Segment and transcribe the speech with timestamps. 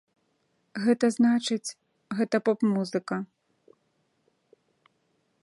[0.85, 1.73] Гэта значыць,
[2.21, 3.15] гэта поп музыка.